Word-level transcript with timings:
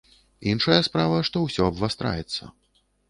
Іншая 0.53 0.77
справа, 0.87 1.19
што 1.29 1.43
усё 1.49 1.67
абвастраецца. 1.73 2.53